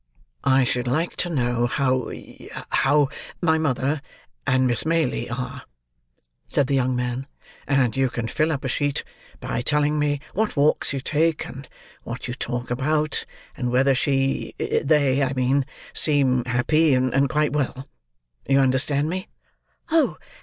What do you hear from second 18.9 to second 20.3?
me?" "Oh!